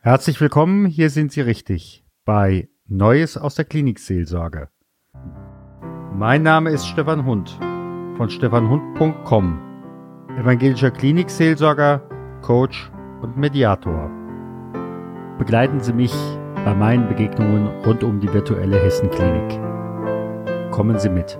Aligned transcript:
Herzlich 0.00 0.40
willkommen, 0.40 0.86
hier 0.86 1.10
sind 1.10 1.32
Sie 1.32 1.40
richtig 1.40 2.04
bei 2.24 2.68
Neues 2.86 3.36
aus 3.36 3.56
der 3.56 3.64
Klinikseelsorge. 3.64 4.68
Mein 6.14 6.44
Name 6.44 6.70
ist 6.70 6.86
Stefan 6.86 7.26
Hund 7.26 7.58
von 8.16 8.30
stefanhund.com, 8.30 9.58
evangelischer 10.38 10.92
Klinikseelsorger, 10.92 12.08
Coach 12.42 12.92
und 13.22 13.36
Mediator. 13.36 14.08
Begleiten 15.36 15.80
Sie 15.80 15.92
mich 15.92 16.14
bei 16.64 16.76
meinen 16.76 17.08
Begegnungen 17.08 17.66
rund 17.84 18.04
um 18.04 18.20
die 18.20 18.32
virtuelle 18.32 18.80
Hessenklinik. 18.80 19.60
Kommen 20.70 21.00
Sie 21.00 21.10
mit. 21.10 21.36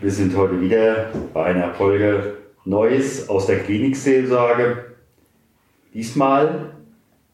Wir 0.00 0.10
sind 0.10 0.34
heute 0.34 0.58
wieder 0.62 1.12
bei 1.34 1.44
einer 1.44 1.74
Folge 1.74 2.38
Neues 2.64 3.28
aus 3.28 3.44
der 3.44 3.58
Klinikseelsorge. 3.58 4.96
Diesmal 5.92 6.77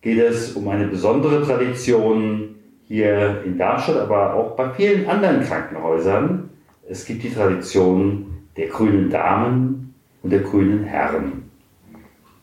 geht 0.04 0.18
es 0.18 0.52
um 0.52 0.68
eine 0.68 0.86
besondere 0.86 1.42
Tradition 1.42 2.56
hier 2.86 3.42
in 3.46 3.56
Darmstadt, 3.56 3.96
aber 3.96 4.34
auch 4.34 4.54
bei 4.54 4.70
vielen 4.74 5.08
anderen 5.08 5.42
Krankenhäusern. 5.42 6.50
Es 6.86 7.06
gibt 7.06 7.22
die 7.22 7.32
Tradition 7.32 8.26
der 8.58 8.68
grünen 8.68 9.08
Damen 9.08 9.94
und 10.22 10.30
der 10.30 10.40
grünen 10.40 10.84
Herren. 10.84 11.50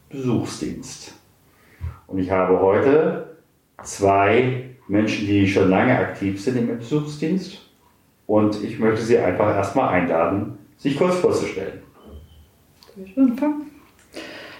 Besuchsdienst. 0.10 1.14
Und 2.08 2.18
ich 2.18 2.32
habe 2.32 2.60
heute 2.60 3.38
zwei 3.84 4.72
Menschen, 4.88 5.28
die 5.28 5.48
schon 5.48 5.70
lange 5.70 5.96
aktiv 5.96 6.42
sind 6.42 6.58
im 6.58 6.80
Besuchsdienst. 6.80 7.60
Und 8.26 8.62
ich 8.64 8.80
möchte 8.80 9.04
Sie 9.04 9.20
einfach 9.20 9.56
erstmal 9.56 9.90
einladen, 9.90 10.58
sich 10.78 10.98
kurz 10.98 11.16
vorzustellen. 11.18 11.84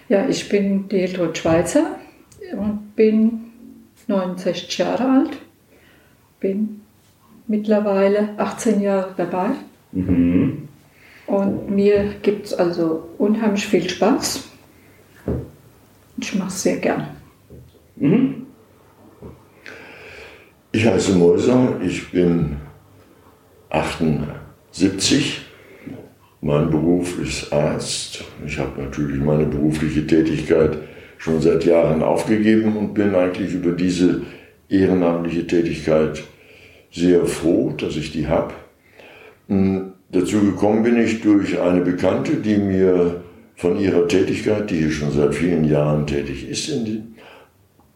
Ja, 0.08 0.30
ich 0.30 0.48
bin 0.48 0.88
Deldrud 0.88 1.38
Schweizer 1.38 1.98
und 2.54 2.96
bin 2.96 3.52
69 4.08 4.78
Jahre 4.78 5.10
alt, 5.10 5.38
bin 6.40 6.82
mittlerweile 7.48 8.30
18 8.38 8.82
Jahre 8.82 9.14
dabei. 9.16 9.50
Mhm. 9.92 10.68
Und 11.28 11.70
mir 11.70 12.16
gibt 12.22 12.48
es 12.48 12.54
also 12.54 13.10
unheimlich 13.18 13.68
viel 13.68 13.90
Spaß. 13.90 14.50
Ich 16.18 16.36
mache 16.36 16.50
es 16.50 16.64
sehr 16.64 16.78
gern. 16.78 17.08
Mhm. 17.96 18.46
Ich 20.74 20.86
heiße 20.86 21.14
Mäuser, 21.14 21.80
ich 21.82 22.12
bin 22.12 22.58
78. 23.70 25.42
Mein 26.42 26.70
Beruf 26.70 27.20
ist 27.20 27.52
Arzt. 27.54 28.24
Ich 28.46 28.58
habe 28.58 28.82
natürlich 28.82 29.22
meine 29.22 29.46
berufliche 29.46 30.08
Tätigkeit 30.08 30.78
schon 31.22 31.40
seit 31.40 31.66
Jahren 31.66 32.02
aufgegeben 32.02 32.76
und 32.76 32.96
bin 32.96 33.14
eigentlich 33.14 33.54
über 33.54 33.74
diese 33.74 34.24
ehrenamtliche 34.70 35.46
Tätigkeit 35.46 36.24
sehr 36.92 37.28
froh, 37.28 37.72
dass 37.78 37.96
ich 37.96 38.12
die 38.12 38.28
habe. 38.28 38.56
Hm, 39.48 39.92
dazu 40.12 40.40
gekommen 40.42 40.82
bin 40.82 41.00
ich 41.00 41.22
durch 41.22 41.60
eine 41.62 41.82
Bekannte, 41.82 42.38
die 42.38 42.58
mir 42.58 43.22
von 43.56 43.80
ihrer 43.80 44.08
Tätigkeit, 44.08 44.72
die 44.72 44.80
hier 44.80 44.90
schon 44.90 45.12
seit 45.12 45.36
vielen 45.36 45.66
Jahren 45.66 46.08
tätig 46.08 46.50
ist 46.50 46.70
in 46.70 46.86
dem 46.86 47.04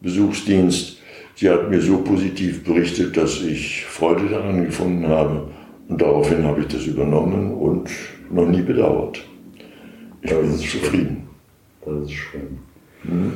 Besuchsdienst, 0.02 1.00
sie 1.34 1.50
hat 1.50 1.72
mir 1.72 1.82
so 1.82 1.98
positiv 2.04 2.64
berichtet, 2.64 3.18
dass 3.18 3.42
ich 3.42 3.86
Freude 3.86 4.30
daran 4.30 4.66
gefunden 4.66 5.08
habe. 5.08 5.48
Und 5.88 6.00
daraufhin 6.00 6.44
habe 6.44 6.62
ich 6.62 6.68
das 6.68 6.86
übernommen 6.86 7.52
und 7.56 7.90
noch 8.30 8.48
nie 8.48 8.62
bedauert. 8.62 9.26
Ich 10.22 10.30
das 10.30 10.42
bin 10.42 10.58
zufrieden. 10.60 11.28
Das 11.84 12.04
ist 12.04 12.12
schön. 12.12 12.65
Hm. 13.08 13.34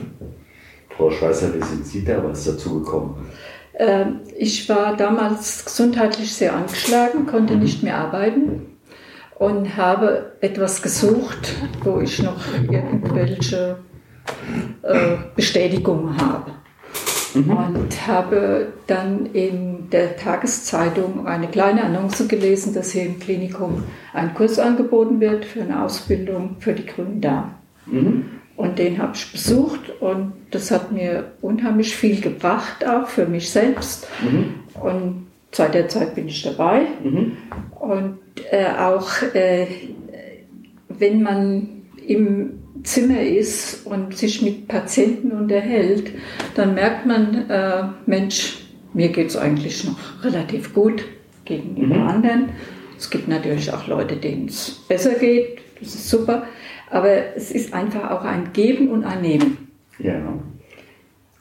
Frau 0.95 1.11
Schweißer, 1.11 1.53
wie 1.53 1.63
sind 1.63 1.85
Sie 1.85 2.03
da 2.03 2.23
was 2.23 2.43
dazu 2.43 2.81
gekommen? 2.81 3.29
Ähm, 3.79 4.19
ich 4.37 4.67
war 4.67 4.97
damals 4.97 5.63
gesundheitlich 5.63 6.33
sehr 6.33 6.53
angeschlagen, 6.53 7.25
konnte 7.25 7.55
mhm. 7.55 7.61
nicht 7.61 7.81
mehr 7.83 7.97
arbeiten 7.97 8.77
und 9.35 9.77
habe 9.77 10.33
etwas 10.41 10.81
gesucht, 10.81 11.55
wo 11.83 12.01
ich 12.01 12.21
noch 12.21 12.43
irgendwelche 12.69 13.77
äh, 14.83 15.15
Bestätigungen 15.35 16.17
habe. 16.19 16.51
Mhm. 17.33 17.49
Und 17.51 18.07
habe 18.07 18.73
dann 18.87 19.27
in 19.27 19.89
der 19.91 20.17
Tageszeitung 20.17 21.27
eine 21.27 21.47
kleine 21.47 21.83
Annonce 21.83 22.27
gelesen, 22.27 22.73
dass 22.73 22.91
hier 22.91 23.05
im 23.05 23.19
Klinikum 23.19 23.83
ein 24.13 24.33
Kurs 24.33 24.59
angeboten 24.59 25.21
wird 25.21 25.45
für 25.45 25.61
eine 25.61 25.83
Ausbildung 25.83 26.57
für 26.59 26.73
die 26.73 26.85
grünen 26.85 27.21
Damen. 27.21 27.53
Mhm. 27.85 28.38
Und 28.59 28.77
den 28.77 28.97
habe 28.97 29.13
ich 29.15 29.31
besucht 29.31 29.89
und 30.01 30.33
das 30.51 30.69
hat 30.69 30.91
mir 30.91 31.31
unheimlich 31.39 31.95
viel 31.95 32.19
gebracht, 32.19 32.85
auch 32.85 33.07
für 33.07 33.25
mich 33.25 33.49
selbst. 33.49 34.05
Mhm. 34.21 34.55
Und 34.81 35.27
seit 35.53 35.75
der 35.75 35.87
Zeit 35.87 36.13
bin 36.13 36.27
ich 36.27 36.43
dabei. 36.43 36.81
Mhm. 37.01 37.37
Und 37.79 38.19
äh, 38.51 38.65
auch 38.77 39.07
äh, 39.33 39.65
wenn 40.89 41.23
man 41.23 41.69
im 42.05 42.59
Zimmer 42.83 43.21
ist 43.21 43.85
und 43.85 44.17
sich 44.17 44.41
mit 44.41 44.67
Patienten 44.67 45.31
unterhält, 45.31 46.11
dann 46.55 46.73
merkt 46.73 47.05
man, 47.05 47.49
äh, 47.49 47.83
Mensch, 48.07 48.57
mir 48.93 49.07
geht 49.07 49.27
es 49.27 49.37
eigentlich 49.37 49.85
noch 49.85 50.21
relativ 50.21 50.73
gut 50.73 51.05
gegenüber 51.45 51.95
mhm. 51.95 52.07
anderen. 52.09 52.49
Es 52.97 53.09
gibt 53.09 53.29
natürlich 53.29 53.71
auch 53.71 53.87
Leute, 53.87 54.17
denen 54.17 54.49
es 54.49 54.83
besser 54.89 55.13
geht, 55.13 55.59
das 55.79 55.95
ist 55.95 56.09
super. 56.09 56.43
Aber 56.89 57.35
es 57.35 57.51
ist 57.51 57.73
einfach 57.73 58.11
auch 58.11 58.23
ein 58.23 58.51
Geben 58.53 58.89
und 58.89 59.03
ein 59.03 59.21
Nehmen. 59.21 59.69
Ja. 59.99 60.15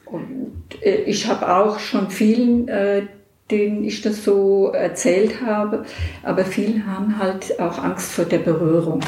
Und 0.05 0.63
äh, 0.81 1.03
ich 1.03 1.27
habe 1.27 1.55
auch 1.55 1.79
schon 1.79 2.09
vielen, 2.09 2.67
äh, 2.67 3.03
denen 3.49 3.83
ich 3.83 4.01
das 4.01 4.23
so 4.23 4.71
erzählt 4.71 5.41
habe, 5.41 5.85
aber 6.23 6.45
viele 6.45 6.85
haben 6.85 7.17
halt 7.17 7.59
auch 7.59 7.83
Angst 7.83 8.11
vor 8.11 8.25
der 8.25 8.39
Berührung. 8.39 9.01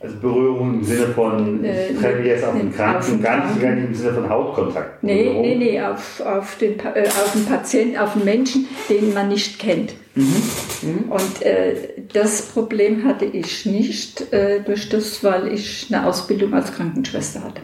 Also 0.00 0.18
Berührung 0.18 0.74
im 0.74 0.84
Sinne 0.84 1.06
von, 1.06 1.64
ich 1.64 1.70
äh, 1.70 1.94
treffe 1.94 2.22
jetzt 2.28 2.44
auf 2.44 2.54
den 2.54 2.72
Kranken, 2.72 3.22
gar 3.22 3.46
nicht, 3.46 3.62
gar 3.62 3.72
nicht 3.72 3.86
im 3.86 3.94
Sinne 3.94 4.12
von 4.12 4.28
Hautkontakt. 4.28 5.02
Nee, 5.02 5.32
nee, 5.32 5.54
nee, 5.54 5.80
auf, 5.80 6.20
auf, 6.20 6.58
den, 6.58 6.78
äh, 6.78 7.06
auf 7.06 7.32
den 7.32 7.46
Patienten, 7.46 7.96
auf 7.96 8.12
den 8.12 8.24
Menschen, 8.24 8.66
den 8.90 9.14
man 9.14 9.28
nicht 9.28 9.58
kennt. 9.58 9.94
Mhm. 10.14 10.42
Mhm. 10.82 11.12
Und 11.12 11.42
äh, 11.42 11.74
das 12.12 12.42
Problem 12.42 13.04
hatte 13.04 13.24
ich 13.24 13.66
nicht 13.66 14.32
äh, 14.32 14.60
durch 14.60 14.88
das, 14.88 15.24
weil 15.24 15.52
ich 15.52 15.88
eine 15.90 16.06
Ausbildung 16.06 16.54
als 16.54 16.72
Krankenschwester 16.72 17.42
hatte. 17.42 17.62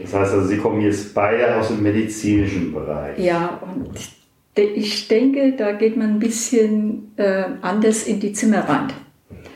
Das 0.00 0.12
heißt 0.12 0.32
also, 0.32 0.46
Sie 0.48 0.58
kommen 0.58 0.80
jetzt 0.80 1.14
beide 1.14 1.56
aus 1.56 1.68
dem 1.68 1.82
medizinischen 1.82 2.72
Bereich. 2.72 3.18
Ja, 3.18 3.60
und 3.62 3.90
ich 4.56 5.08
denke, 5.08 5.54
da 5.56 5.72
geht 5.72 5.96
man 5.96 6.10
ein 6.10 6.18
bisschen 6.18 7.12
äh, 7.16 7.44
anders 7.60 8.04
in 8.04 8.18
die 8.18 8.32
Zimmer 8.32 8.68
rein 8.68 8.92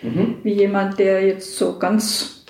mhm. 0.07 0.37
wie 0.43 0.53
jemand, 0.53 0.99
der 0.99 1.25
jetzt 1.27 1.57
so 1.57 1.79
ganz 1.79 2.45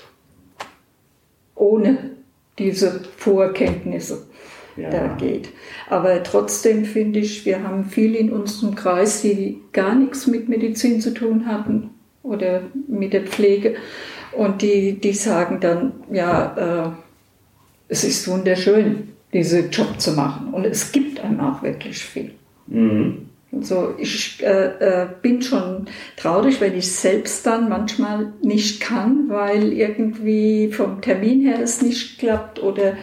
ohne 1.55 2.11
diese 2.59 3.01
Vorkenntnisse 3.17 4.27
ja. 4.77 4.91
da 4.91 5.09
geht. 5.19 5.49
Aber 5.89 6.23
trotzdem 6.23 6.85
finde 6.85 7.21
ich, 7.21 7.45
wir 7.47 7.63
haben 7.63 7.85
viele 7.85 8.19
in 8.19 8.33
unserem 8.33 8.75
Kreis, 8.75 9.23
die 9.23 9.61
gar 9.73 9.95
nichts 9.95 10.27
mit 10.27 10.49
Medizin 10.49 11.01
zu 11.01 11.13
tun 11.15 11.47
hatten 11.47 11.91
oder 12.23 12.63
mit 12.89 13.13
der 13.13 13.23
Pflege. 13.23 13.77
Und 14.33 14.63
die, 14.63 15.01
die 15.01 15.13
sagen 15.13 15.61
dann, 15.61 15.93
ja, 16.13 16.87
äh, 16.87 16.91
es 17.89 18.05
ist 18.05 18.29
wunderschön, 18.29 19.13
diesen 19.33 19.71
Job 19.71 20.01
zu 20.01 20.13
machen. 20.13 20.53
Und 20.53 20.65
es 20.65 20.93
gibt 20.93 21.21
einem 21.21 21.41
auch 21.41 21.63
wirklich 21.63 21.99
viel. 21.99 22.33
Mhm. 22.67 23.27
Also 23.53 23.95
ich 23.97 24.43
äh, 24.43 25.03
äh, 25.03 25.07
bin 25.23 25.41
schon 25.41 25.87
traurig, 26.17 26.61
wenn 26.61 26.77
ich 26.77 26.93
selbst 26.93 27.47
dann 27.47 27.69
manchmal 27.69 28.33
nicht 28.43 28.81
kann, 28.81 29.29
weil 29.29 29.73
irgendwie 29.73 30.71
vom 30.73 31.01
Termin 31.01 31.43
her 31.43 31.61
es 31.63 31.81
nicht 31.81 32.19
klappt 32.19 32.63
oder 32.63 32.97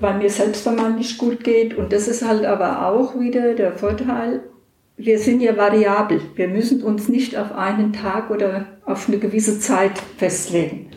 weil 0.00 0.18
mir 0.18 0.30
selbst 0.30 0.66
einmal 0.66 0.92
nicht 0.92 1.18
gut 1.18 1.44
geht. 1.44 1.76
Und 1.76 1.92
das 1.92 2.08
ist 2.08 2.26
halt 2.26 2.44
aber 2.44 2.86
auch 2.86 3.18
wieder 3.18 3.54
der 3.54 3.72
Vorteil, 3.72 4.40
wir 4.96 5.18
sind 5.18 5.40
ja 5.40 5.56
variabel. 5.56 6.20
Wir 6.34 6.48
müssen 6.48 6.82
uns 6.82 7.08
nicht 7.08 7.36
auf 7.36 7.52
einen 7.52 7.92
Tag 7.92 8.30
oder 8.30 8.66
auf 8.84 9.08
eine 9.08 9.18
gewisse 9.18 9.60
Zeit 9.60 9.92
festlegen. 10.16 10.90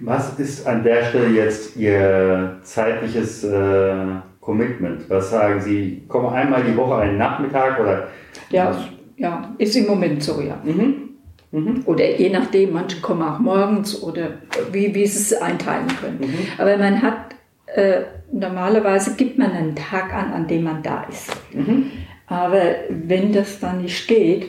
Was 0.00 0.38
ist 0.38 0.66
an 0.66 0.82
der 0.82 1.04
Stelle 1.04 1.28
jetzt 1.28 1.76
Ihr 1.76 2.58
zeitliches 2.62 3.44
äh, 3.44 3.94
Commitment? 4.40 5.08
Was 5.08 5.30
sagen 5.30 5.60
Sie? 5.60 6.02
Kommen 6.08 6.32
einmal 6.32 6.64
die 6.64 6.76
Woche 6.76 6.96
einen 6.96 7.18
Nachmittag 7.18 7.78
oder? 7.78 8.08
Ja, 8.50 8.74
ja, 9.16 9.54
ist 9.58 9.76
im 9.76 9.86
Moment 9.86 10.22
so, 10.22 10.40
ja. 10.40 10.58
Mhm. 10.64 11.10
Mhm. 11.52 11.82
Oder 11.84 12.16
je 12.16 12.30
nachdem, 12.30 12.72
manche 12.72 13.00
kommen 13.00 13.22
auch 13.22 13.38
morgens 13.38 14.02
oder 14.02 14.38
wie, 14.72 14.94
wie 14.94 15.06
sie 15.06 15.34
es 15.34 15.40
einteilen 15.40 15.88
können. 16.00 16.18
Mhm. 16.20 16.48
Aber 16.58 16.76
man 16.78 17.00
hat, 17.02 17.31
äh, 17.74 18.02
normalerweise 18.32 19.16
gibt 19.16 19.38
man 19.38 19.52
einen 19.52 19.74
Tag 19.76 20.12
an, 20.12 20.32
an 20.32 20.46
dem 20.46 20.64
man 20.64 20.82
da 20.82 21.04
ist. 21.04 21.30
Mhm. 21.52 21.90
Aber 22.26 22.62
wenn 22.88 23.32
das 23.32 23.60
dann 23.60 23.82
nicht 23.82 24.08
geht, 24.08 24.48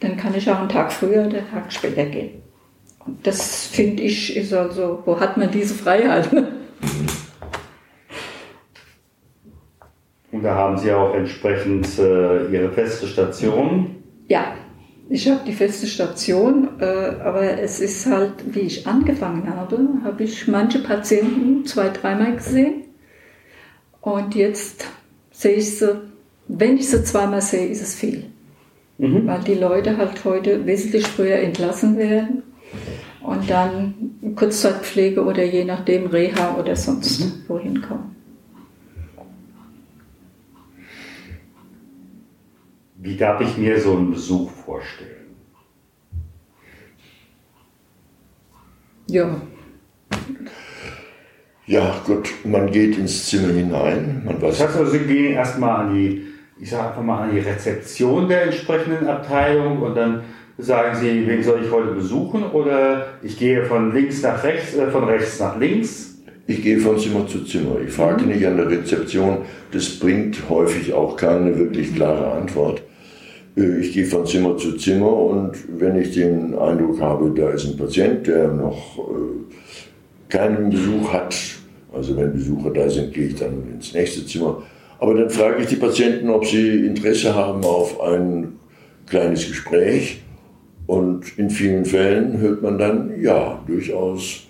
dann 0.00 0.16
kann 0.16 0.34
ich 0.34 0.50
auch 0.50 0.58
einen 0.60 0.68
Tag 0.68 0.92
früher 0.92 1.26
oder 1.26 1.38
einen 1.38 1.50
Tag 1.50 1.72
später 1.72 2.04
gehen. 2.04 2.42
Und 3.06 3.26
das 3.26 3.66
finde 3.66 4.02
ich 4.02 4.36
ist 4.36 4.52
also, 4.52 5.02
wo 5.04 5.18
hat 5.20 5.36
man 5.36 5.50
diese 5.50 5.74
Freiheit? 5.74 6.28
da 10.32 10.54
haben 10.54 10.76
Sie 10.76 10.92
auch 10.92 11.14
entsprechend 11.14 11.98
äh, 11.98 12.46
Ihre 12.48 12.70
feste 12.72 13.06
Station. 13.06 14.02
Ja, 14.28 14.54
ich 15.08 15.28
habe 15.28 15.40
die 15.46 15.52
feste 15.52 15.86
Station, 15.86 16.80
äh, 16.80 16.84
aber 16.84 17.60
es 17.60 17.80
ist 17.80 18.06
halt, 18.06 18.32
wie 18.46 18.60
ich 18.60 18.86
angefangen 18.86 19.54
habe, 19.54 19.78
habe 20.02 20.24
ich 20.24 20.48
manche 20.48 20.78
Patienten 20.78 21.66
zwei, 21.66 21.90
dreimal 21.90 22.36
gesehen. 22.36 22.84
Und 24.00 24.34
jetzt 24.34 24.86
sehe 25.30 25.56
ich 25.56 25.78
sie, 25.78 26.00
wenn 26.48 26.76
ich 26.76 26.88
sie 26.88 27.04
zweimal 27.04 27.42
sehe, 27.42 27.66
ist 27.66 27.82
es 27.82 27.94
viel. 27.94 28.24
Mhm. 28.98 29.26
Weil 29.26 29.40
die 29.40 29.54
Leute 29.54 29.96
halt 29.96 30.24
heute 30.24 30.66
wesentlich 30.66 31.06
früher 31.06 31.36
entlassen 31.36 31.98
werden 31.98 32.42
und 33.22 33.50
dann 33.50 34.34
Kurzzeitpflege 34.36 35.24
oder 35.24 35.44
je 35.44 35.64
nachdem 35.64 36.06
Reha 36.06 36.56
oder 36.58 36.76
sonst 36.76 37.20
mhm. 37.20 37.32
wohin 37.48 37.82
kommen. 37.82 38.14
Wie 43.04 43.18
darf 43.18 43.38
ich 43.42 43.58
mir 43.58 43.78
so 43.78 43.98
einen 43.98 44.12
Besuch 44.12 44.50
vorstellen? 44.50 45.36
Ja. 49.08 49.42
Ja, 51.66 52.00
gut, 52.06 52.30
man 52.44 52.70
geht 52.70 52.96
ins 52.96 53.26
Zimmer 53.26 53.52
hinein. 53.52 54.22
Man 54.24 54.40
weiß 54.40 54.56
das 54.56 54.68
heißt 54.68 54.78
also, 54.78 54.92
Sie 54.92 55.00
gehen 55.00 55.34
erstmal 55.34 55.84
an 55.84 55.94
die, 55.94 56.22
ich 56.58 56.70
sage 56.70 56.88
einfach 56.88 57.02
mal, 57.02 57.24
an 57.24 57.34
die 57.34 57.40
Rezeption 57.40 58.26
der 58.26 58.44
entsprechenden 58.44 59.06
Abteilung 59.06 59.82
und 59.82 59.94
dann 59.94 60.22
sagen 60.56 60.96
Sie, 60.98 61.26
wen 61.26 61.42
soll 61.42 61.60
ich 61.62 61.70
heute 61.70 61.92
besuchen? 61.92 62.42
Oder 62.52 63.08
ich 63.22 63.38
gehe 63.38 63.66
von 63.66 63.92
links 63.92 64.22
nach 64.22 64.42
rechts, 64.42 64.74
äh, 64.76 64.90
von 64.90 65.04
rechts 65.04 65.38
nach 65.40 65.58
links? 65.58 66.22
Ich 66.46 66.62
gehe 66.62 66.78
von 66.78 66.98
Zimmer 66.98 67.26
zu 67.26 67.44
Zimmer. 67.44 67.80
Ich 67.86 67.92
frage 67.92 68.22
mhm. 68.22 68.30
nicht 68.30 68.46
an 68.46 68.56
der 68.56 68.70
Rezeption. 68.70 69.42
Das 69.72 69.90
bringt 69.98 70.48
häufig 70.48 70.94
auch 70.94 71.18
keine 71.18 71.58
wirklich 71.58 71.94
klare 71.94 72.32
Antwort. 72.32 72.80
Äh, 73.56 73.80
ich 73.80 73.92
gehe 73.92 74.06
von 74.06 74.26
Zimmer 74.26 74.56
zu 74.56 74.76
Zimmer 74.76 75.12
und 75.12 75.52
wenn 75.78 75.96
ich 75.96 76.12
den 76.12 76.54
Eindruck 76.56 77.00
habe, 77.00 77.30
da 77.30 77.50
ist 77.50 77.66
ein 77.66 77.76
Patient, 77.76 78.26
der 78.26 78.48
noch 78.48 78.98
äh, 78.98 80.28
keinen 80.28 80.70
Besuch 80.70 81.12
hat, 81.12 81.36
also 81.92 82.16
wenn 82.16 82.32
Besucher 82.32 82.70
da 82.70 82.88
sind, 82.88 83.12
gehe 83.12 83.28
ich 83.28 83.36
dann 83.36 83.62
ins 83.72 83.92
nächste 83.92 84.26
Zimmer. 84.26 84.62
Aber 84.98 85.14
dann 85.14 85.30
frage 85.30 85.62
ich 85.62 85.68
die 85.68 85.76
Patienten, 85.76 86.30
ob 86.30 86.46
sie 86.46 86.86
Interesse 86.86 87.34
haben 87.34 87.62
auf 87.64 88.00
ein 88.00 88.58
kleines 89.06 89.46
Gespräch. 89.46 90.20
Und 90.86 91.38
in 91.38 91.50
vielen 91.50 91.84
Fällen 91.84 92.38
hört 92.38 92.62
man 92.62 92.78
dann, 92.78 93.20
ja, 93.20 93.62
durchaus 93.66 94.46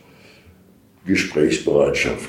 Gesprächsbereitschaft. 1.06 2.28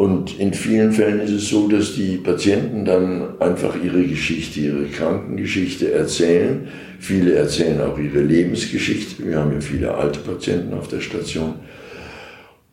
Und 0.00 0.40
in 0.40 0.54
vielen 0.54 0.92
Fällen 0.92 1.20
ist 1.20 1.30
es 1.30 1.50
so, 1.50 1.68
dass 1.68 1.94
die 1.94 2.16
Patienten 2.16 2.86
dann 2.86 3.38
einfach 3.38 3.74
ihre 3.84 4.02
Geschichte, 4.02 4.60
ihre 4.60 4.86
Krankengeschichte 4.86 5.92
erzählen. 5.92 6.68
Viele 6.98 7.34
erzählen 7.34 7.82
auch 7.82 7.98
ihre 7.98 8.22
Lebensgeschichte. 8.22 9.22
Wir 9.26 9.36
haben 9.36 9.52
ja 9.52 9.60
viele 9.60 9.94
alte 9.94 10.20
Patienten 10.20 10.72
auf 10.72 10.88
der 10.88 11.02
Station. 11.02 11.56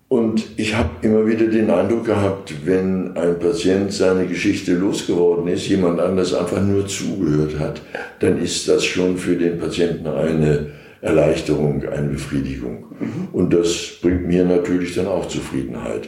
Und 0.07 0.41
ich 0.55 0.77
habe 0.77 0.89
immer 1.01 1.27
wieder 1.27 1.47
den 1.47 1.69
Eindruck 1.69 2.05
gehabt, 2.05 2.53
wenn 2.63 3.17
ein 3.17 3.37
Patient 3.39 3.91
seine 3.91 4.25
Geschichte 4.25 4.75
losgeworden 4.75 5.49
ist, 5.49 5.67
jemand 5.67 5.99
anders 5.99 6.33
einfach 6.33 6.63
nur 6.63 6.87
zugehört 6.87 7.59
hat, 7.59 7.81
dann 8.21 8.41
ist 8.41 8.69
das 8.69 8.85
schon 8.85 9.17
für 9.17 9.35
den 9.35 9.59
Patienten 9.59 10.07
eine 10.07 10.67
Erleichterung, 11.01 11.83
eine 11.89 12.07
Befriedigung. 12.07 12.85
Mhm. 13.01 13.27
Und 13.33 13.53
das 13.53 13.97
bringt 14.01 14.25
mir 14.27 14.45
natürlich 14.45 14.95
dann 14.95 15.07
auch 15.07 15.27
Zufriedenheit. 15.27 16.07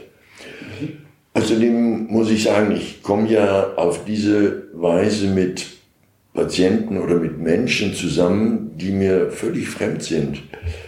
Außerdem 1.33 2.07
muss 2.07 2.29
ich 2.31 2.43
sagen, 2.43 2.71
ich 2.71 3.03
komme 3.03 3.29
ja 3.29 3.73
auf 3.75 4.05
diese 4.05 4.63
Weise 4.73 5.27
mit 5.27 5.65
Patienten 6.33 6.97
oder 6.97 7.15
mit 7.15 7.39
Menschen 7.39 7.93
zusammen, 7.93 8.71
die 8.77 8.91
mir 8.91 9.29
völlig 9.31 9.67
fremd 9.67 10.03
sind. 10.03 10.41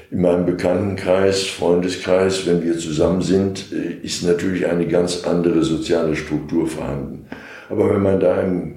In 0.09 0.21
meinem 0.21 0.45
Bekanntenkreis, 0.45 1.45
Freundeskreis, 1.45 2.45
wenn 2.45 2.63
wir 2.63 2.77
zusammen 2.77 3.21
sind, 3.21 3.65
äh, 3.71 4.05
ist 4.05 4.23
natürlich 4.23 4.67
eine 4.67 4.87
ganz 4.87 5.23
andere 5.25 5.63
soziale 5.63 6.15
Struktur 6.15 6.67
vorhanden. 6.67 7.25
Aber 7.69 7.93
wenn 7.93 8.01
man 8.01 8.19
da 8.19 8.41
im 8.41 8.75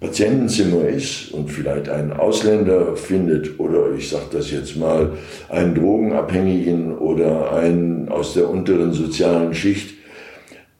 Patientenzimmer 0.00 0.88
ist 0.88 1.30
und 1.32 1.50
vielleicht 1.50 1.90
einen 1.90 2.12
Ausländer 2.12 2.96
findet 2.96 3.60
oder 3.60 3.92
ich 3.96 4.08
sage 4.08 4.24
das 4.32 4.50
jetzt 4.50 4.76
mal, 4.76 5.12
einen 5.50 5.74
Drogenabhängigen 5.74 6.96
oder 6.96 7.52
einen 7.52 8.08
aus 8.08 8.32
der 8.32 8.48
unteren 8.48 8.94
sozialen 8.94 9.52
Schicht, 9.52 9.99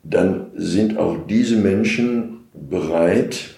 dann 0.02 0.46
sind 0.54 0.98
auch 0.98 1.16
diese 1.28 1.56
Menschen 1.56 2.48
bereit 2.52 3.50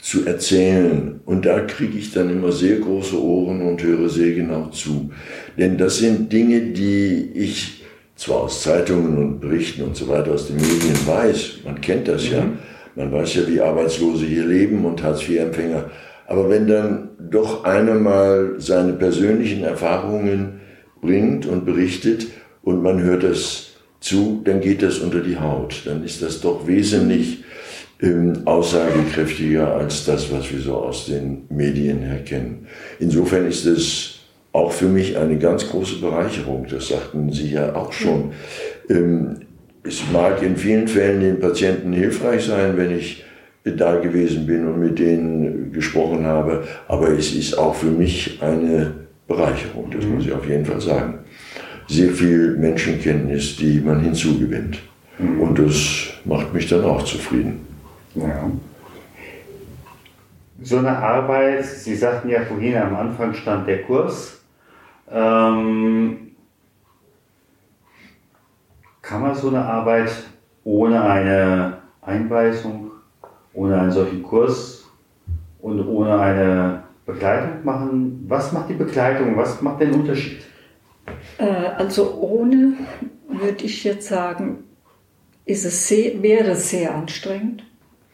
zu 0.00 0.26
erzählen. 0.26 1.20
Und 1.24 1.46
da 1.46 1.60
kriege 1.60 1.98
ich 1.98 2.12
dann 2.12 2.30
immer 2.30 2.52
sehr 2.52 2.76
große 2.76 3.20
Ohren 3.20 3.62
und 3.62 3.82
höre 3.82 4.08
sehr 4.08 4.34
genau 4.34 4.66
zu. 4.66 5.10
Denn 5.56 5.78
das 5.78 5.98
sind 5.98 6.32
Dinge, 6.32 6.60
die 6.60 7.30
ich 7.34 7.84
zwar 8.16 8.42
aus 8.42 8.62
Zeitungen 8.62 9.16
und 9.16 9.40
Berichten 9.40 9.82
und 9.82 9.96
so 9.96 10.08
weiter 10.08 10.32
aus 10.32 10.46
den 10.48 10.56
Medien 10.56 11.06
weiß, 11.06 11.60
man 11.64 11.80
kennt 11.80 12.08
das 12.08 12.28
ja, 12.28 12.42
mhm. 12.42 12.58
man 12.94 13.12
weiß 13.12 13.34
ja, 13.34 13.48
wie 13.48 13.60
Arbeitslose 13.60 14.24
hier 14.24 14.44
leben 14.44 14.84
und 14.84 15.02
Hartz-IV-Empfänger, 15.02 15.90
aber 16.26 16.48
wenn 16.48 16.66
dann 16.66 17.08
doch 17.18 17.64
einer 17.64 17.94
mal 17.94 18.54
seine 18.58 18.92
persönlichen 18.92 19.64
Erfahrungen 19.64 20.60
bringt 21.00 21.46
und 21.46 21.64
berichtet 21.64 22.28
und 22.62 22.82
man 22.82 23.02
hört 23.02 23.24
das 23.24 23.73
zu, 24.04 24.42
dann 24.44 24.60
geht 24.60 24.82
das 24.82 24.98
unter 24.98 25.20
die 25.20 25.38
Haut. 25.38 25.82
Dann 25.86 26.04
ist 26.04 26.22
das 26.22 26.40
doch 26.40 26.66
wesentlich 26.66 27.42
ähm, 28.02 28.42
aussagekräftiger 28.44 29.74
als 29.74 30.04
das, 30.04 30.30
was 30.30 30.52
wir 30.52 30.60
so 30.60 30.76
aus 30.76 31.06
den 31.06 31.44
Medien 31.48 32.00
her 32.00 32.22
kennen. 32.22 32.66
Insofern 33.00 33.46
ist 33.46 33.64
es 33.64 34.20
auch 34.52 34.72
für 34.72 34.88
mich 34.88 35.16
eine 35.16 35.38
ganz 35.38 35.68
große 35.68 36.00
Bereicherung. 36.00 36.66
Das 36.68 36.88
sagten 36.88 37.32
Sie 37.32 37.50
ja 37.50 37.74
auch 37.74 37.92
schon. 37.92 38.32
Ähm, 38.90 39.40
es 39.82 40.02
mag 40.12 40.42
in 40.42 40.56
vielen 40.56 40.86
Fällen 40.86 41.20
den 41.20 41.40
Patienten 41.40 41.92
hilfreich 41.92 42.44
sein, 42.44 42.76
wenn 42.76 42.96
ich 42.96 43.24
da 43.64 43.96
gewesen 43.96 44.46
bin 44.46 44.66
und 44.66 44.80
mit 44.80 44.98
denen 44.98 45.72
gesprochen 45.72 46.26
habe, 46.26 46.64
aber 46.86 47.08
es 47.08 47.34
ist 47.34 47.56
auch 47.56 47.74
für 47.74 47.90
mich 47.90 48.38
eine 48.42 48.92
Bereicherung, 49.26 49.90
das 49.90 50.04
muss 50.04 50.26
ich 50.26 50.32
auf 50.32 50.46
jeden 50.46 50.66
Fall 50.66 50.82
sagen 50.82 51.23
sehr 51.88 52.10
viel 52.10 52.56
Menschenkenntnis, 52.56 53.56
die 53.56 53.80
man 53.80 54.00
hinzugewinnt. 54.00 54.80
Mhm. 55.18 55.40
Und 55.40 55.58
das 55.58 56.08
macht 56.24 56.52
mich 56.52 56.68
dann 56.68 56.84
auch 56.84 57.02
zufrieden. 57.02 57.66
Ja. 58.14 58.50
So 60.62 60.78
eine 60.78 60.96
Arbeit, 60.96 61.64
Sie 61.64 61.94
sagten 61.94 62.28
ja 62.28 62.42
vorhin, 62.42 62.76
am 62.76 62.94
Anfang 62.94 63.34
stand 63.34 63.68
der 63.68 63.82
Kurs. 63.82 64.40
Ähm, 65.10 66.30
kann 69.02 69.20
man 69.20 69.34
so 69.34 69.48
eine 69.48 69.62
Arbeit 69.62 70.10
ohne 70.64 71.02
eine 71.02 71.78
Einweisung, 72.00 72.92
ohne 73.52 73.78
einen 73.78 73.90
solchen 73.90 74.22
Kurs 74.22 74.84
und 75.60 75.86
ohne 75.86 76.18
eine 76.18 76.82
Begleitung 77.04 77.64
machen? 77.64 78.24
Was 78.28 78.52
macht 78.52 78.70
die 78.70 78.74
Begleitung? 78.74 79.36
Was 79.36 79.60
macht 79.60 79.80
den 79.80 79.92
Unterschied? 79.92 80.42
Äh, 81.38 81.44
also 81.44 82.14
ohne, 82.20 82.74
würde 83.28 83.64
ich 83.64 83.84
jetzt 83.84 84.08
sagen, 84.08 84.64
ist 85.44 85.64
es 85.64 85.88
sehr, 85.88 86.22
wäre 86.22 86.52
es 86.52 86.70
sehr 86.70 86.94
anstrengend. 86.94 87.64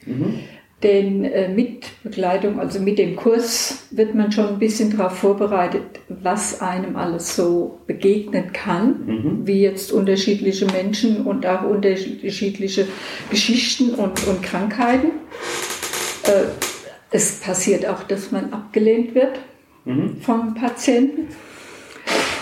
Mhm. 0.06 0.40
Denn 0.82 1.24
äh, 1.24 1.48
mit 1.48 2.02
Begleitung, 2.02 2.58
also 2.58 2.80
mit 2.80 2.98
dem 2.98 3.14
Kurs, 3.14 3.86
wird 3.90 4.14
man 4.14 4.32
schon 4.32 4.48
ein 4.48 4.58
bisschen 4.58 4.96
darauf 4.96 5.18
vorbereitet, 5.18 5.82
was 6.08 6.62
einem 6.62 6.96
alles 6.96 7.36
so 7.36 7.80
begegnen 7.86 8.52
kann, 8.52 9.04
mhm. 9.06 9.46
wie 9.46 9.60
jetzt 9.60 9.92
unterschiedliche 9.92 10.64
Menschen 10.66 11.26
und 11.26 11.44
auch 11.44 11.64
unterschiedliche 11.64 12.86
Geschichten 13.30 13.90
und, 13.94 14.26
und 14.26 14.42
Krankheiten. 14.42 15.10
Äh, 16.24 16.46
es 17.10 17.40
passiert 17.40 17.86
auch, 17.86 18.02
dass 18.04 18.30
man 18.30 18.52
abgelehnt 18.52 19.14
wird 19.14 19.38
mhm. 19.84 20.16
vom 20.22 20.54
Patienten. 20.54 21.28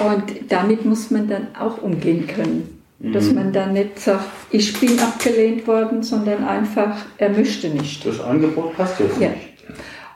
Und 0.00 0.52
damit 0.52 0.84
muss 0.84 1.10
man 1.10 1.28
dann 1.28 1.48
auch 1.58 1.82
umgehen 1.82 2.26
können. 2.26 2.82
Mhm. 2.98 3.12
Dass 3.12 3.32
man 3.32 3.52
dann 3.52 3.72
nicht 3.72 3.98
sagt, 3.98 4.24
ich 4.50 4.78
bin 4.78 4.98
abgelehnt 4.98 5.66
worden, 5.66 6.02
sondern 6.02 6.44
einfach, 6.44 7.06
er 7.18 7.30
möchte 7.30 7.68
nicht. 7.68 8.04
Das 8.04 8.20
Angebot 8.20 8.76
passt 8.76 8.98
jetzt 9.00 9.20
ja. 9.20 9.28
nicht. 9.28 9.48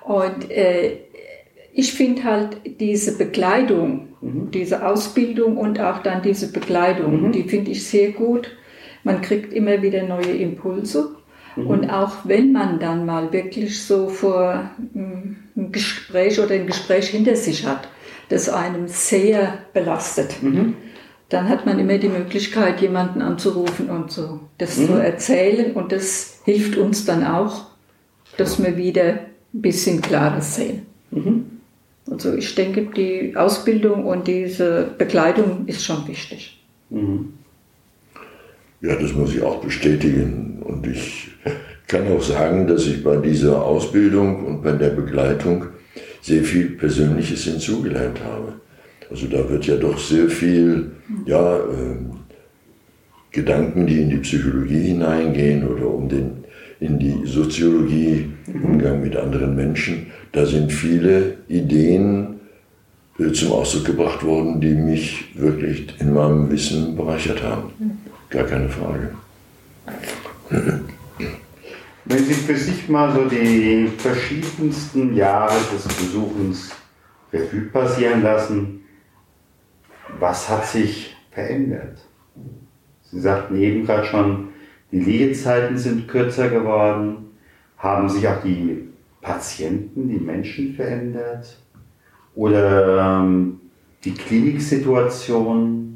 Und 0.02 0.50
äh, 0.50 0.98
ich 1.72 1.92
finde 1.92 2.24
halt 2.24 2.56
diese 2.80 3.16
Bekleidung, 3.16 4.08
mhm. 4.20 4.50
diese 4.50 4.84
Ausbildung 4.84 5.56
und 5.56 5.80
auch 5.80 6.02
dann 6.02 6.22
diese 6.22 6.52
Bekleidung, 6.52 7.28
mhm. 7.28 7.32
die 7.32 7.44
finde 7.44 7.70
ich 7.70 7.86
sehr 7.86 8.10
gut. 8.10 8.50
Man 9.04 9.22
kriegt 9.22 9.52
immer 9.52 9.82
wieder 9.82 10.02
neue 10.02 10.32
Impulse. 10.32 11.16
Mhm. 11.56 11.66
Und 11.66 11.90
auch 11.90 12.16
wenn 12.24 12.52
man 12.52 12.78
dann 12.78 13.06
mal 13.06 13.32
wirklich 13.32 13.82
so 13.82 14.08
vor 14.08 14.70
hm, 14.92 15.36
ein 15.56 15.72
Gespräch 15.72 16.40
oder 16.40 16.54
ein 16.54 16.66
Gespräch 16.66 17.08
hinter 17.08 17.36
sich 17.36 17.66
hat, 17.66 17.88
das 18.32 18.48
einem 18.48 18.88
sehr 18.88 19.58
belastet. 19.74 20.42
Mhm. 20.42 20.74
Dann 21.28 21.50
hat 21.50 21.66
man 21.66 21.78
immer 21.78 21.98
die 21.98 22.08
Möglichkeit, 22.08 22.80
jemanden 22.80 23.20
anzurufen 23.20 23.90
und 23.90 24.10
so 24.10 24.40
das 24.56 24.78
mhm. 24.78 24.86
zu 24.86 24.92
erzählen 24.94 25.72
und 25.72 25.92
das 25.92 26.40
hilft 26.44 26.78
uns 26.78 27.04
dann 27.04 27.26
auch, 27.26 27.66
dass 28.38 28.62
wir 28.62 28.76
wieder 28.78 29.04
ein 29.04 29.20
bisschen 29.52 30.00
klares 30.00 30.56
sehen. 30.56 30.86
Mhm. 31.10 31.44
Also 32.10 32.34
ich 32.34 32.54
denke, 32.54 32.88
die 32.96 33.36
Ausbildung 33.36 34.06
und 34.06 34.26
diese 34.26 34.88
Begleitung 34.96 35.66
ist 35.66 35.84
schon 35.84 36.08
wichtig. 36.08 36.58
Mhm. 36.88 37.34
Ja, 38.80 38.96
das 38.96 39.12
muss 39.12 39.34
ich 39.34 39.42
auch 39.42 39.60
bestätigen. 39.60 40.62
Und 40.64 40.86
ich 40.86 41.32
kann 41.86 42.10
auch 42.10 42.22
sagen, 42.22 42.66
dass 42.66 42.86
ich 42.86 43.04
bei 43.04 43.16
dieser 43.16 43.62
Ausbildung 43.62 44.46
und 44.46 44.62
bei 44.62 44.72
der 44.72 44.90
Begleitung 44.90 45.66
sehr 46.22 46.42
viel 46.44 46.70
Persönliches 46.70 47.44
hinzugelernt 47.44 48.20
habe. 48.24 48.54
Also 49.10 49.26
da 49.26 49.46
wird 49.50 49.66
ja 49.66 49.76
doch 49.76 49.98
sehr 49.98 50.28
viel, 50.28 50.92
ja, 51.26 51.58
äh, 51.58 51.96
Gedanken, 53.32 53.86
die 53.86 54.00
in 54.00 54.10
die 54.10 54.18
Psychologie 54.18 54.80
hineingehen 54.80 55.66
oder 55.66 55.86
um 55.86 56.08
den, 56.08 56.44
in 56.80 56.98
die 56.98 57.22
Soziologie, 57.24 58.28
Umgang 58.62 59.02
mit 59.02 59.16
anderen 59.16 59.56
Menschen, 59.56 60.06
da 60.32 60.46
sind 60.46 60.70
viele 60.70 61.38
Ideen 61.48 62.40
äh, 63.18 63.32
zum 63.32 63.52
Ausdruck 63.52 63.86
gebracht 63.86 64.22
worden, 64.22 64.60
die 64.60 64.74
mich 64.74 65.34
wirklich 65.34 65.94
in 65.98 66.12
meinem 66.12 66.50
Wissen 66.50 66.94
bereichert 66.94 67.42
haben. 67.42 67.70
Gar 68.30 68.44
keine 68.44 68.68
Frage. 68.68 69.10
Wenn 72.04 72.24
Sie 72.24 72.34
für 72.34 72.56
sich 72.56 72.88
mal 72.88 73.12
so 73.12 73.26
die 73.26 73.86
verschiedensten 73.96 75.14
Jahre 75.14 75.54
des 75.72 75.84
Besuchens 75.86 76.72
Revue 77.32 77.66
passieren 77.72 78.22
lassen, 78.22 78.80
was 80.18 80.48
hat 80.48 80.66
sich 80.66 81.16
verändert? 81.30 81.98
Sie 83.04 83.20
sagten 83.20 83.56
eben 83.56 83.86
gerade 83.86 84.06
schon, 84.06 84.48
die 84.90 84.98
Liegezeiten 84.98 85.78
sind 85.78 86.08
kürzer 86.08 86.48
geworden. 86.48 87.30
Haben 87.78 88.08
sich 88.08 88.26
auch 88.26 88.42
die 88.42 88.88
Patienten, 89.20 90.08
die 90.08 90.18
Menschen 90.18 90.74
verändert? 90.74 91.56
Oder 92.34 93.20
ähm, 93.20 93.60
die 94.04 94.14
Kliniksituation? 94.14 95.91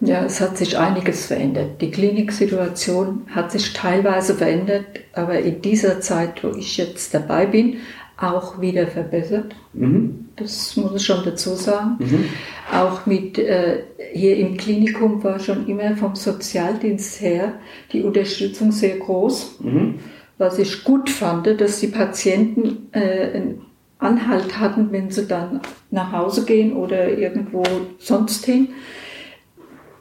Ja, 0.00 0.24
es 0.24 0.40
hat 0.40 0.56
sich 0.56 0.78
einiges 0.78 1.26
verändert. 1.26 1.80
Die 1.80 1.90
Kliniksituation 1.90 3.22
hat 3.30 3.50
sich 3.50 3.72
teilweise 3.72 4.34
verändert, 4.34 4.84
aber 5.12 5.38
in 5.40 5.60
dieser 5.60 6.00
Zeit, 6.00 6.44
wo 6.44 6.56
ich 6.56 6.76
jetzt 6.76 7.14
dabei 7.14 7.46
bin, 7.46 7.78
auch 8.16 8.60
wieder 8.60 8.86
verbessert. 8.86 9.54
Mhm. 9.72 10.28
Das 10.36 10.76
muss 10.76 10.94
ich 10.96 11.04
schon 11.04 11.24
dazu 11.24 11.54
sagen. 11.54 11.96
Mhm. 11.98 12.24
Auch 12.72 13.06
mit 13.06 13.38
äh, 13.38 13.82
hier 14.12 14.36
im 14.36 14.56
Klinikum 14.56 15.22
war 15.22 15.38
schon 15.38 15.66
immer 15.68 15.96
vom 15.96 16.14
Sozialdienst 16.14 17.20
her 17.20 17.54
die 17.92 18.02
Unterstützung 18.02 18.72
sehr 18.72 18.96
groß. 18.96 19.60
Mhm. 19.60 19.94
Was 20.36 20.58
ich 20.58 20.84
gut 20.84 21.10
fand, 21.10 21.60
dass 21.60 21.80
die 21.80 21.88
Patienten 21.88 22.88
äh, 22.92 23.32
einen 23.32 23.62
Anhalt 23.98 24.58
hatten, 24.60 24.92
wenn 24.92 25.10
sie 25.10 25.26
dann 25.26 25.60
nach 25.90 26.12
Hause 26.12 26.44
gehen 26.44 26.74
oder 26.74 27.08
irgendwo 27.08 27.64
sonst 27.98 28.44
hin. 28.46 28.68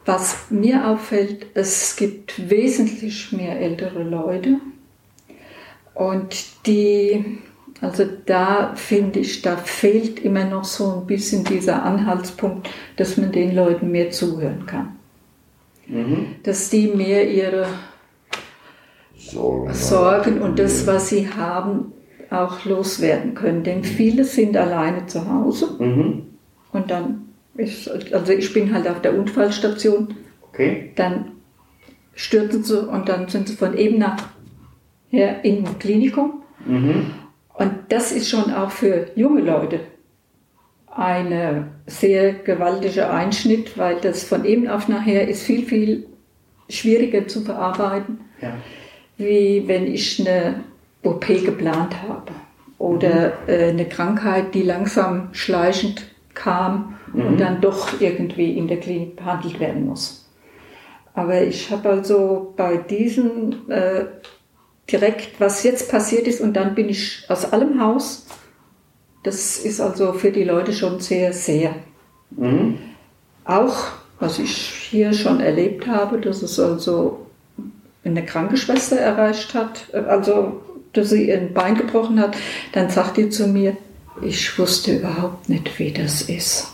Was 0.07 0.49
mir 0.49 0.87
auffällt, 0.87 1.47
es 1.53 1.95
gibt 1.95 2.49
wesentlich 2.49 3.31
mehr 3.31 3.59
ältere 3.59 4.01
Leute 4.03 4.55
und 5.93 6.65
die 6.65 7.39
also 7.79 8.05
da 8.25 8.73
finde 8.75 9.19
ich, 9.19 9.43
da 9.43 9.55
fehlt 9.55 10.19
immer 10.19 10.45
noch 10.45 10.63
so 10.63 11.01
ein 11.01 11.05
bisschen 11.05 11.43
dieser 11.43 11.83
Anhaltspunkt, 11.83 12.69
dass 12.95 13.17
man 13.17 13.31
den 13.31 13.55
Leuten 13.55 13.91
mehr 13.91 14.09
zuhören 14.09 14.65
kann. 14.65 14.95
Mhm. 15.85 16.35
Dass 16.41 16.71
die 16.71 16.87
mehr 16.87 17.29
ihre 17.29 17.67
Sorgen, 19.15 19.73
Sorgen 19.73 20.41
und 20.41 20.57
das, 20.57 20.87
was 20.87 21.09
sie 21.09 21.29
haben, 21.29 21.93
auch 22.31 22.65
loswerden 22.65 23.35
können. 23.35 23.63
Denn 23.63 23.83
viele 23.83 24.23
sind 24.23 24.57
alleine 24.57 25.05
zu 25.05 25.31
Hause 25.31 25.75
mhm. 25.77 26.23
und 26.71 26.89
dann 26.89 27.26
ist, 27.57 27.89
also 28.13 28.31
ich 28.31 28.53
bin 28.53 28.73
halt 28.73 28.87
auf 28.87 29.01
der 29.01 29.17
Unfallstation, 29.17 30.15
okay. 30.41 30.91
dann 30.95 31.31
stürzen 32.15 32.63
sie 32.63 32.87
und 32.87 33.09
dann 33.09 33.27
sind 33.27 33.47
sie 33.47 33.55
von 33.55 33.77
eben 33.77 33.99
nachher 33.99 35.43
im 35.43 35.79
Klinikum. 35.79 36.41
Mhm. 36.65 37.13
Und 37.53 37.71
das 37.89 38.11
ist 38.11 38.29
schon 38.29 38.51
auch 38.53 38.71
für 38.71 39.07
junge 39.15 39.41
Leute 39.41 39.79
ein 40.97 41.69
sehr 41.85 42.33
gewaltiger 42.33 43.13
Einschnitt, 43.13 43.77
weil 43.77 43.97
das 44.01 44.23
von 44.23 44.45
eben 44.45 44.67
auf 44.67 44.87
nachher 44.87 45.27
ist 45.27 45.43
viel, 45.43 45.63
viel 45.63 46.07
schwieriger 46.69 47.27
zu 47.27 47.41
verarbeiten, 47.41 48.19
ja. 48.41 48.53
wie 49.17 49.63
wenn 49.67 49.85
ich 49.85 50.19
eine 50.19 50.63
OP 51.03 51.27
geplant 51.27 51.95
habe 52.01 52.31
oder 52.79 53.33
mhm. 53.45 53.49
äh, 53.49 53.69
eine 53.69 53.85
Krankheit, 53.85 54.55
die 54.55 54.63
langsam 54.63 55.29
schleichend 55.33 56.07
kam 56.37 56.95
mhm. 57.13 57.25
und 57.25 57.37
dann 57.39 57.61
doch 57.61 57.99
irgendwie 57.99 58.57
in 58.57 58.67
der 58.67 58.79
Klinik 58.79 59.17
behandelt 59.17 59.59
werden 59.59 59.85
muss. 59.85 60.29
Aber 61.13 61.41
ich 61.41 61.71
habe 61.71 61.89
also 61.89 62.53
bei 62.55 62.77
diesen 62.77 63.69
äh, 63.71 64.05
direkt, 64.89 65.39
was 65.39 65.63
jetzt 65.63 65.89
passiert 65.89 66.27
ist 66.27 66.41
und 66.41 66.53
dann 66.53 66.75
bin 66.75 66.89
ich 66.89 67.25
aus 67.27 67.51
allem 67.51 67.81
Haus. 67.81 68.27
Das 69.23 69.57
ist 69.57 69.81
also 69.81 70.13
für 70.13 70.31
die 70.31 70.43
Leute 70.43 70.73
schon 70.73 70.99
sehr, 70.99 71.33
sehr. 71.33 71.73
Mhm. 72.29 72.77
Auch, 73.43 73.75
was 74.19 74.39
ich 74.39 74.55
hier 74.55 75.11
schon 75.13 75.39
erlebt 75.39 75.87
habe, 75.87 76.19
dass 76.19 76.43
es 76.43 76.59
also 76.59 77.25
eine 78.05 78.23
Krankenschwester 78.23 78.97
erreicht 78.97 79.53
hat, 79.53 79.93
also 79.93 80.61
dass 80.93 81.09
sie 81.09 81.29
ihr 81.29 81.53
Bein 81.53 81.75
gebrochen 81.75 82.19
hat, 82.19 82.37
dann 82.73 82.89
sagt 82.89 83.17
die 83.17 83.29
zu 83.29 83.47
mir, 83.47 83.75
ich 84.21 84.57
wusste 84.57 84.97
überhaupt 84.97 85.49
nicht, 85.49 85.77
wie 85.79 85.91
das 85.91 86.23
ist. 86.23 86.73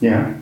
Ja. 0.00 0.34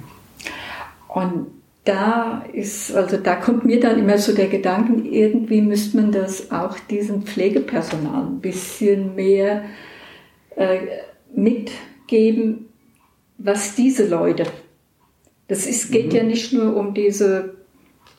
Und 1.09 1.47
da 1.85 2.45
ist, 2.53 2.95
also 2.95 3.17
da 3.17 3.37
kommt 3.37 3.65
mir 3.65 3.81
dann 3.81 3.99
immer 3.99 4.19
so 4.19 4.35
der 4.35 4.49
Gedanke, 4.49 5.09
irgendwie 5.09 5.61
müsste 5.61 5.97
man 5.97 6.13
das 6.13 6.51
auch 6.51 6.79
diesem 6.79 7.23
Pflegepersonal 7.23 8.27
ein 8.27 8.41
bisschen 8.41 9.15
mehr 9.15 9.65
äh, 10.57 10.81
mitgeben, 11.35 12.67
was 13.39 13.75
diese 13.75 14.07
Leute, 14.07 14.45
das 15.49 15.67
ist, 15.67 15.91
geht 15.91 16.13
mhm. 16.13 16.17
ja 16.17 16.23
nicht 16.23 16.53
nur 16.53 16.77
um 16.77 16.95
diese, 16.95 17.57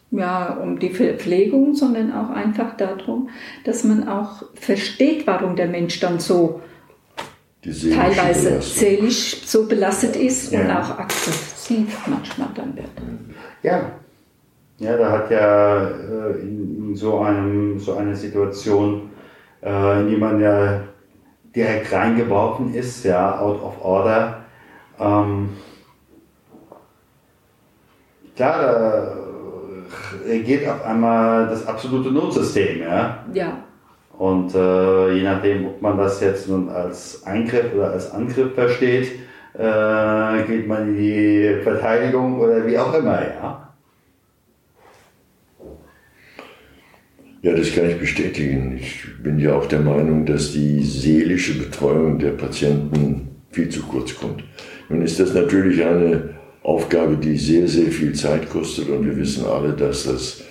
ja, 0.10 0.54
um 0.56 0.80
die 0.80 0.90
Verpflegung, 0.90 1.76
sondern 1.76 2.12
auch 2.12 2.30
einfach 2.30 2.76
darum, 2.76 3.30
dass 3.64 3.84
man 3.84 4.08
auch 4.08 4.44
versteht, 4.56 5.28
warum 5.28 5.56
der 5.56 5.68
Mensch 5.68 6.00
dann 6.00 6.20
so 6.20 6.62
teilweise 7.64 8.62
seelisch 8.62 9.44
so 9.46 9.68
belastet 9.68 10.16
ist 10.16 10.52
ja. 10.52 10.62
und 10.62 10.72
auch 10.72 11.00
aggressiv 11.00 12.08
manchmal 12.08 12.50
dann 12.56 12.76
wird. 12.76 12.90
Ja. 13.64 13.92
Ja, 14.80 14.98
da 14.98 15.12
hat 15.12 15.30
ja 15.30 15.88
äh, 15.90 16.40
in, 16.42 16.90
in, 16.90 16.96
so, 16.96 17.20
einem, 17.20 17.80
so 17.80 17.98
einer 17.98 18.16
Situation, 18.16 19.12
äh, 19.62 20.02
in 20.02 20.10
die 20.10 20.18
man 20.18 20.42
ja 20.42 20.82
direkt 21.56 21.92
reingeworfen 21.92 22.74
ist, 22.74 23.06
ja, 23.06 23.40
out 23.40 23.62
of 23.62 23.80
order. 23.86 24.44
Ähm, 25.00 25.50
klar, 28.36 28.60
da 28.60 30.38
geht 30.40 30.68
auf 30.68 30.84
einmal 30.84 31.48
das 31.48 31.68
absolute 31.68 32.12
Notsystem, 32.12 32.82
ja. 32.82 33.24
Ja. 33.34 33.64
Und 34.22 34.54
äh, 34.54 35.14
je 35.16 35.24
nachdem, 35.24 35.66
ob 35.66 35.82
man 35.82 35.98
das 35.98 36.22
jetzt 36.22 36.48
nun 36.48 36.70
als 36.70 37.24
Eingriff 37.26 37.74
oder 37.74 37.90
als 37.90 38.12
Angriff 38.12 38.54
versteht, 38.54 39.14
äh, 39.56 40.44
geht 40.46 40.68
man 40.68 40.90
in 40.90 40.96
die 40.96 41.64
Verteidigung 41.64 42.40
oder 42.40 42.68
wie 42.68 42.78
auch 42.78 42.94
immer, 42.94 43.20
ja. 43.20 43.74
Ja, 47.42 47.56
das 47.56 47.74
kann 47.74 47.90
ich 47.90 47.98
bestätigen. 47.98 48.78
Ich 48.80 49.06
bin 49.24 49.40
ja 49.40 49.56
auch 49.56 49.66
der 49.66 49.80
Meinung, 49.80 50.28
dass 50.28 50.52
die 50.52 50.84
seelische 50.84 51.58
Betreuung 51.58 52.20
der 52.20 52.34
Patienten 52.34 53.28
viel 53.50 53.70
zu 53.70 53.82
kurz 53.82 54.14
kommt. 54.14 54.44
Nun 54.88 55.02
ist 55.02 55.20
das 55.20 55.34
natürlich 55.34 55.84
eine 55.84 56.36
Aufgabe, 56.62 57.18
die 57.18 57.38
sehr, 57.38 57.68
sehr 57.68 57.88
viel 57.88 58.14
Zeit 58.14 58.48
kostet 58.52 58.88
und 58.88 59.04
wir 59.04 59.18
wissen 59.18 59.48
alle, 59.48 59.74
dass 59.74 60.04
das 60.04 60.44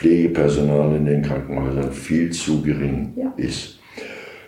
Pflegepersonal 0.00 0.96
in 0.96 1.04
den 1.04 1.20
Krankenhäusern 1.20 1.92
viel 1.92 2.30
zu 2.30 2.62
gering 2.62 3.12
ja. 3.16 3.34
ist. 3.36 3.78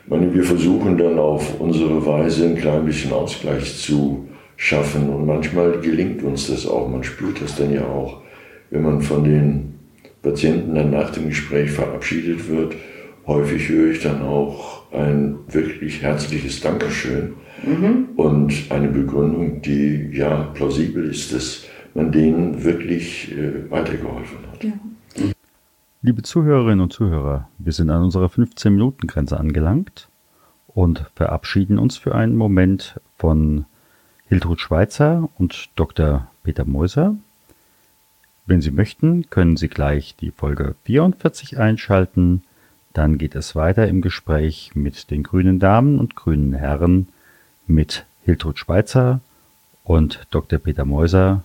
Meine, 0.06 0.32
wir 0.32 0.44
versuchen 0.44 0.97
dann 0.97 1.18
auf 1.18 1.61
unsere 1.61 2.04
Weise 2.06 2.47
ein 2.47 2.56
klein 2.56 2.87
bisschen 2.87 3.12
Ausgleich 3.12 3.76
zu 3.76 4.28
schaffen 4.56 5.11
und 5.11 5.26
manchmal 5.26 5.78
gelingt 5.80 6.23
uns 6.23 6.47
das 6.47 6.66
auch. 6.66 6.88
Man 6.88 7.04
spürt 7.04 7.42
das 7.42 7.54
dann 7.56 7.71
ja 7.71 7.85
auch, 7.85 8.23
wenn 8.71 8.80
man 8.80 9.02
von 9.02 9.25
den 9.25 9.75
Patienten 10.23 10.75
dann 10.75 10.90
nach 10.90 11.11
dem 11.11 11.28
Gespräch 11.28 11.71
verabschiedet 11.71 12.49
wird. 12.49 12.75
Häufig 13.26 13.68
höre 13.68 13.90
ich 13.90 14.02
dann 14.02 14.23
auch 14.23 14.90
ein 14.90 15.37
wirklich 15.49 16.00
herzliches 16.00 16.62
Dankeschön 16.62 17.35
mhm. 17.62 18.09
und 18.16 18.54
eine 18.71 18.88
Begründung, 18.88 19.61
die 19.61 20.09
ja 20.14 20.50
plausibel 20.54 21.11
ist, 21.11 21.35
dass 21.35 21.66
man 21.92 22.11
denen 22.11 22.64
wirklich 22.64 23.30
äh, 23.32 23.71
weitergeholfen 23.71 24.38
hat. 24.50 24.64
Ja. 24.64 24.73
Liebe 26.04 26.23
Zuhörerinnen 26.23 26.80
und 26.80 26.92
Zuhörer, 26.92 27.49
wir 27.59 27.73
sind 27.73 27.88
an 27.88 28.02
unserer 28.02 28.26
15-Minuten-Grenze 28.26 29.38
angelangt 29.38 30.09
und 30.66 31.06
verabschieden 31.14 31.78
uns 31.78 31.97
für 31.97 32.16
einen 32.16 32.35
Moment 32.35 33.00
von 33.18 33.66
Hiltrud 34.26 34.59
Schweitzer 34.59 35.28
und 35.38 35.68
Dr. 35.76 36.26
Peter 36.42 36.64
Meuser. 36.64 37.14
Wenn 38.47 38.61
Sie 38.61 38.73
möchten, 38.73 39.30
können 39.30 39.56
Sie 39.56 39.68
gleich 39.68 40.16
die 40.16 40.32
Folge 40.32 40.75
44 40.87 41.61
einschalten. 41.61 42.42
Dann 42.94 43.16
geht 43.16 43.37
es 43.37 43.54
weiter 43.54 43.87
im 43.87 44.02
Gespräch 44.02 44.73
mit 44.75 45.09
den 45.12 45.23
grünen 45.23 45.61
Damen 45.61 46.00
und 46.00 46.16
grünen 46.16 46.52
Herren 46.52 47.11
mit 47.68 48.06
Hiltrud 48.25 48.59
Schweitzer 48.59 49.21
und 49.85 50.26
Dr. 50.32 50.59
Peter 50.59 50.85
Meuser. 50.85 51.44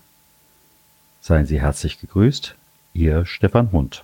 Seien 1.21 1.45
Sie 1.45 1.61
herzlich 1.61 2.01
gegrüßt, 2.01 2.55
Ihr 2.95 3.23
Stefan 3.27 3.71
Hund. 3.71 4.03